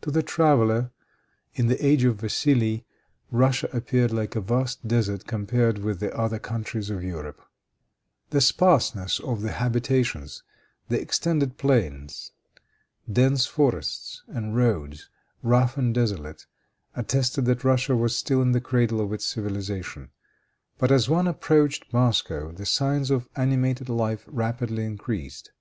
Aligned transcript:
To 0.00 0.10
the 0.10 0.24
traveler, 0.24 0.90
in 1.54 1.68
the 1.68 1.80
age 1.80 2.02
of 2.02 2.16
Vassili, 2.16 2.84
Russia 3.30 3.68
appeared 3.72 4.10
like 4.12 4.34
a 4.34 4.40
vast 4.40 4.88
desert 4.88 5.26
compared 5.28 5.78
with 5.78 6.00
the 6.00 6.12
other 6.12 6.40
countries 6.40 6.90
of 6.90 7.04
Europe. 7.04 7.40
The 8.30 8.40
sparseness 8.40 9.20
of 9.20 9.42
the 9.42 9.52
habitations, 9.52 10.42
the 10.88 11.00
extended 11.00 11.56
plains, 11.56 12.32
dense 13.08 13.46
forests 13.46 14.24
and 14.26 14.56
roads, 14.56 15.08
rough 15.40 15.76
and 15.78 15.94
desolate, 15.94 16.46
attested 16.96 17.44
that 17.44 17.62
Russia 17.62 17.94
was 17.94 18.18
still 18.18 18.42
in 18.42 18.50
the 18.50 18.60
cradle 18.60 19.00
of 19.00 19.12
its 19.12 19.24
civilization. 19.24 20.10
But 20.78 20.90
as 20.90 21.08
one 21.08 21.28
approached 21.28 21.92
Moscow, 21.92 22.50
the 22.50 22.66
signs 22.66 23.08
of 23.08 23.28
animated 23.36 23.88
life 23.88 24.24
rapidly 24.26 24.84
increased. 24.84 25.52